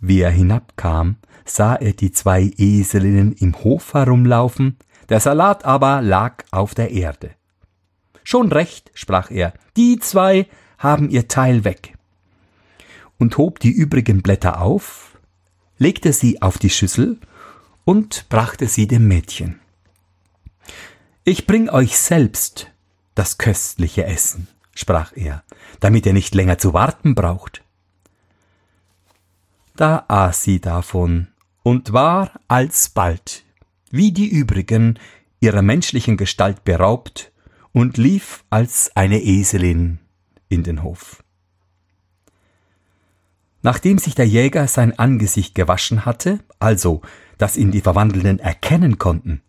Wie 0.00 0.22
er 0.22 0.32
hinabkam, 0.32 1.18
sah 1.44 1.76
er 1.76 1.92
die 1.92 2.10
zwei 2.10 2.50
Eselinnen 2.58 3.30
im 3.30 3.54
Hof 3.62 3.94
herumlaufen, 3.94 4.76
der 5.08 5.20
Salat 5.20 5.64
aber 5.64 6.02
lag 6.02 6.42
auf 6.50 6.74
der 6.74 6.90
Erde. 6.90 7.36
Schon 8.24 8.52
recht, 8.52 8.90
sprach 8.94 9.30
er, 9.30 9.54
die 9.76 9.98
zwei 9.98 10.46
haben 10.78 11.10
ihr 11.10 11.28
Teil 11.28 11.64
weg. 11.64 11.96
Und 13.18 13.36
hob 13.36 13.60
die 13.60 13.70
übrigen 13.70 14.22
Blätter 14.22 14.60
auf, 14.60 15.18
legte 15.78 16.12
sie 16.12 16.42
auf 16.42 16.58
die 16.58 16.70
Schüssel 16.70 17.18
und 17.84 18.28
brachte 18.28 18.66
sie 18.66 18.86
dem 18.86 19.08
Mädchen. 19.08 19.60
Ich 21.24 21.46
bring 21.46 21.68
euch 21.68 21.98
selbst 21.98 22.70
das 23.14 23.36
köstliche 23.36 24.04
Essen, 24.04 24.48
sprach 24.74 25.12
er, 25.14 25.44
damit 25.80 26.06
ihr 26.06 26.12
nicht 26.12 26.34
länger 26.34 26.58
zu 26.58 26.72
warten 26.72 27.14
braucht. 27.14 27.62
Da 29.76 30.04
aß 30.08 30.42
sie 30.42 30.60
davon 30.60 31.28
und 31.62 31.92
war 31.92 32.32
alsbald, 32.48 33.44
wie 33.90 34.12
die 34.12 34.28
übrigen, 34.28 34.98
ihrer 35.40 35.62
menschlichen 35.62 36.16
Gestalt 36.16 36.64
beraubt 36.64 37.29
und 37.72 37.96
lief 37.96 38.44
als 38.50 38.90
eine 38.94 39.20
Eselin 39.22 39.98
in 40.48 40.62
den 40.62 40.82
Hof. 40.82 41.22
Nachdem 43.62 43.98
sich 43.98 44.14
der 44.14 44.26
Jäger 44.26 44.66
sein 44.66 44.98
Angesicht 44.98 45.54
gewaschen 45.54 46.04
hatte, 46.04 46.40
also 46.58 47.02
dass 47.38 47.56
ihn 47.56 47.70
die 47.70 47.82
Verwandelnden 47.82 48.38
erkennen 48.38 48.98
konnten, 48.98 49.42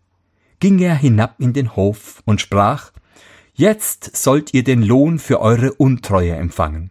ging 0.60 0.78
er 0.78 0.94
hinab 0.94 1.36
in 1.40 1.52
den 1.52 1.74
Hof 1.76 2.22
und 2.24 2.40
sprach 2.40 2.92
Jetzt 3.54 4.16
sollt 4.16 4.54
ihr 4.54 4.64
den 4.64 4.82
Lohn 4.82 5.18
für 5.18 5.40
eure 5.40 5.74
Untreue 5.74 6.34
empfangen. 6.34 6.90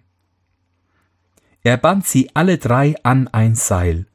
Er 1.63 1.77
band 1.77 2.05
sie 2.05 2.29
alle 2.35 2.57
drei 2.57 2.95
an 3.03 3.27
ein 3.27 3.55
Seil 3.55 4.05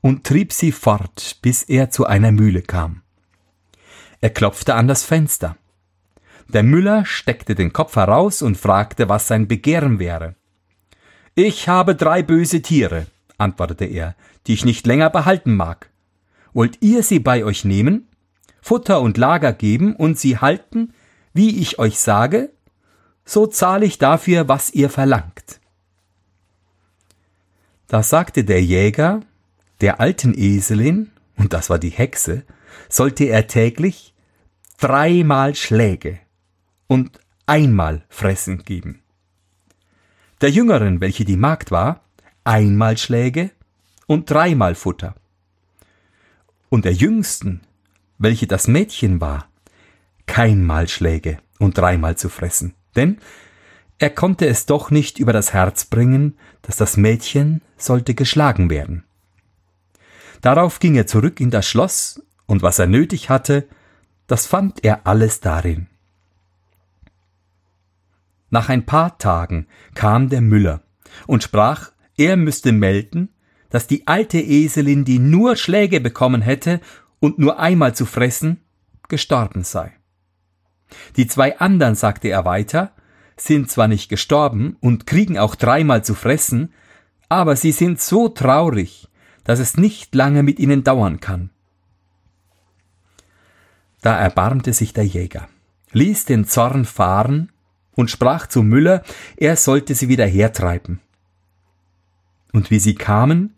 und 0.00 0.24
trieb 0.24 0.52
sie 0.52 0.70
fort, 0.70 1.38
bis 1.42 1.62
er 1.64 1.90
zu 1.90 2.06
einer 2.06 2.30
Mühle 2.30 2.62
kam. 2.62 3.02
Er 4.20 4.30
klopfte 4.30 4.74
an 4.74 4.86
das 4.86 5.02
Fenster. 5.02 5.56
Der 6.48 6.62
Müller 6.62 7.04
steckte 7.04 7.54
den 7.54 7.72
Kopf 7.72 7.96
heraus 7.96 8.40
und 8.40 8.56
fragte, 8.56 9.08
was 9.08 9.26
sein 9.26 9.48
Begehren 9.48 9.98
wäre. 9.98 10.36
Ich 11.34 11.68
habe 11.68 11.94
drei 11.96 12.22
böse 12.22 12.62
Tiere, 12.62 13.06
antwortete 13.36 13.84
er, 13.84 14.14
die 14.46 14.54
ich 14.54 14.64
nicht 14.64 14.86
länger 14.86 15.10
behalten 15.10 15.56
mag. 15.56 15.90
Wollt 16.52 16.78
ihr 16.80 17.02
sie 17.02 17.18
bei 17.18 17.44
euch 17.44 17.64
nehmen, 17.64 18.08
Futter 18.62 19.00
und 19.00 19.18
Lager 19.18 19.52
geben 19.52 19.94
und 19.94 20.18
sie 20.18 20.38
halten, 20.38 20.94
wie 21.34 21.60
ich 21.60 21.78
euch 21.78 21.98
sage, 21.98 22.50
so 23.24 23.46
zahle 23.46 23.84
ich 23.84 23.98
dafür, 23.98 24.48
was 24.48 24.70
ihr 24.70 24.88
verlangt. 24.88 25.60
Da 27.88 28.02
sagte 28.02 28.44
der 28.44 28.62
Jäger, 28.62 29.20
der 29.80 30.00
alten 30.00 30.32
Eselin, 30.32 31.10
und 31.36 31.52
das 31.52 31.70
war 31.70 31.78
die 31.78 31.90
Hexe, 31.90 32.44
sollte 32.88 33.24
er 33.24 33.46
täglich 33.46 34.14
dreimal 34.78 35.54
Schläge 35.54 36.18
und 36.86 37.20
einmal 37.46 38.04
Fressen 38.08 38.64
geben. 38.64 39.02
Der 40.40 40.50
Jüngeren, 40.50 41.00
welche 41.00 41.24
die 41.24 41.36
Magd 41.36 41.70
war, 41.70 42.02
einmal 42.44 42.98
Schläge 42.98 43.50
und 44.06 44.30
dreimal 44.30 44.74
Futter. 44.74 45.14
Und 46.68 46.84
der 46.84 46.92
Jüngsten, 46.92 47.62
welche 48.18 48.46
das 48.46 48.68
Mädchen 48.68 49.20
war, 49.20 49.48
keinmal 50.26 50.88
Schläge 50.88 51.38
und 51.58 51.78
dreimal 51.78 52.16
zu 52.16 52.28
fressen. 52.28 52.74
Denn 52.96 53.18
er 53.98 54.10
konnte 54.10 54.46
es 54.46 54.66
doch 54.66 54.90
nicht 54.90 55.18
über 55.18 55.32
das 55.32 55.52
Herz 55.52 55.86
bringen, 55.86 56.36
dass 56.62 56.76
das 56.76 56.96
Mädchen 56.96 57.62
sollte 57.76 58.14
geschlagen 58.14 58.68
werden. 58.68 59.04
Darauf 60.42 60.80
ging 60.80 60.96
er 60.96 61.06
zurück 61.06 61.40
in 61.40 61.50
das 61.50 61.66
Schloss, 61.66 62.22
und 62.44 62.62
was 62.62 62.78
er 62.78 62.86
nötig 62.86 63.30
hatte, 63.30 63.66
das 64.26 64.46
fand 64.46 64.84
er 64.84 65.06
alles 65.06 65.40
darin. 65.40 65.88
Nach 68.50 68.68
ein 68.68 68.86
paar 68.86 69.18
Tagen 69.18 69.66
kam 69.94 70.28
der 70.28 70.40
Müller 70.40 70.82
und 71.26 71.42
sprach, 71.42 71.92
er 72.16 72.36
müsste 72.36 72.72
melden, 72.72 73.30
dass 73.70 73.86
die 73.86 74.06
alte 74.06 74.38
Eselin, 74.38 75.04
die 75.04 75.18
nur 75.18 75.56
Schläge 75.56 76.00
bekommen 76.00 76.42
hätte 76.42 76.80
und 77.20 77.38
nur 77.38 77.58
einmal 77.58 77.94
zu 77.94 78.06
fressen, 78.06 78.60
gestorben 79.08 79.64
sei. 79.64 79.92
Die 81.16 81.26
zwei 81.26 81.58
anderen, 81.58 81.94
sagte 81.94 82.28
er 82.28 82.44
weiter, 82.44 82.92
sind 83.36 83.70
zwar 83.70 83.88
nicht 83.88 84.08
gestorben 84.08 84.76
und 84.80 85.06
kriegen 85.06 85.38
auch 85.38 85.56
dreimal 85.56 86.04
zu 86.04 86.14
fressen, 86.14 86.72
aber 87.28 87.56
sie 87.56 87.72
sind 87.72 88.00
so 88.00 88.28
traurig, 88.28 89.08
dass 89.44 89.58
es 89.58 89.76
nicht 89.76 90.14
lange 90.14 90.42
mit 90.42 90.58
ihnen 90.58 90.84
dauern 90.84 91.20
kann. 91.20 91.50
Da 94.00 94.16
erbarmte 94.16 94.72
sich 94.72 94.92
der 94.92 95.04
Jäger, 95.04 95.48
ließ 95.92 96.24
den 96.24 96.44
Zorn 96.46 96.84
fahren 96.84 97.50
und 97.96 98.10
sprach 98.10 98.46
zu 98.46 98.62
Müller, 98.62 99.02
er 99.36 99.56
sollte 99.56 99.96
sie 99.96 100.08
wieder 100.08 100.26
hertreiben. 100.26 101.00
Und 102.52 102.70
wie 102.70 102.78
sie 102.78 102.94
kamen, 102.94 103.54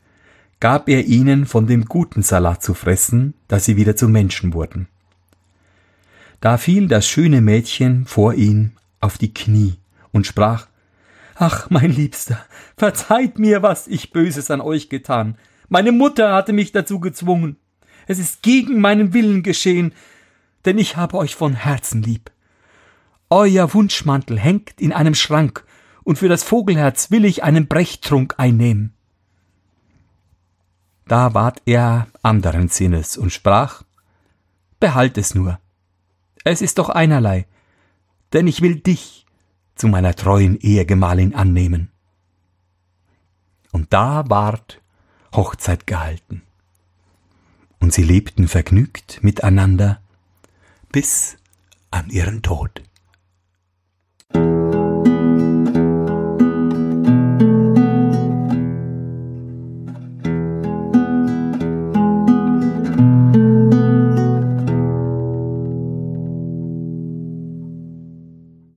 gab 0.61 0.89
er 0.89 1.05
ihnen 1.05 1.45
von 1.45 1.67
dem 1.67 1.85
guten 1.85 2.23
Salat 2.23 2.63
zu 2.63 2.73
fressen, 2.73 3.35
dass 3.49 3.67
sie 3.67 3.77
wieder 3.77 3.95
zu 3.95 4.09
Menschen 4.09 4.55
wurden. 4.55 4.89
Da 6.41 6.57
fiel 6.57 6.89
das 6.89 7.07
schöne 7.07 7.41
Mädchen 7.41 8.07
vor 8.07 8.33
ihn 8.35 8.73
auf 9.01 9.19
die 9.19 9.35
Knie 9.35 9.75
und 10.13 10.27
sprach 10.27 10.69
Ach, 11.41 11.71
mein 11.71 11.93
Liebster, 11.93 12.45
verzeiht 12.77 13.39
mir, 13.39 13.63
was 13.63 13.87
ich 13.87 14.11
Böses 14.11 14.51
an 14.51 14.61
euch 14.61 14.89
getan. 14.89 15.37
Meine 15.69 15.93
Mutter 15.93 16.35
hatte 16.35 16.53
mich 16.53 16.73
dazu 16.73 16.99
gezwungen. 16.99 17.57
Es 18.09 18.19
ist 18.19 18.43
gegen 18.43 18.81
meinen 18.81 19.13
Willen 19.13 19.45
geschehen, 19.45 19.93
denn 20.65 20.79
ich 20.79 20.97
habe 20.97 21.17
euch 21.17 21.37
von 21.37 21.55
Herzen 21.55 22.03
lieb. 22.03 22.33
Euer 23.31 23.73
Wunschmantel 23.75 24.39
hängt 24.39 24.81
in 24.81 24.93
einem 24.93 25.15
Schrank, 25.15 25.65
und 26.03 26.19
für 26.19 26.29
das 26.29 26.43
Vogelherz 26.43 27.11
will 27.11 27.27
ich 27.27 27.45
einen 27.45 27.69
Brechtrunk 27.69 28.35
einnehmen. 28.39 28.95
Da 31.07 31.35
ward 31.35 31.61
er 31.67 32.07
anderen 32.23 32.69
Sinnes 32.69 33.19
und 33.19 33.31
sprach 33.31 33.83
Behalt 34.81 35.19
es 35.19 35.35
nur. 35.35 35.59
Es 36.45 36.63
ist 36.63 36.79
doch 36.79 36.89
einerlei, 36.89 37.47
denn 38.33 38.47
ich 38.47 38.63
will 38.63 38.77
dich 38.77 39.27
zu 39.75 39.89
meiner 39.89 40.15
treuen 40.15 40.57
Ehegemahlin 40.57 41.35
annehmen. 41.35 41.91
Und 43.73 43.93
da 43.93 44.29
ward 44.29 44.81
Hochzeit 45.35 45.87
gehalten. 45.87 46.43
Und 47.81 47.93
sie 47.93 48.03
lebten 48.03 48.49
vergnügt 48.49 49.23
miteinander 49.23 50.01
bis 50.91 51.37
an 51.91 52.09
ihren 52.09 52.43
Tod. 52.43 52.83
Thank 54.33 54.47
you. 54.47 54.58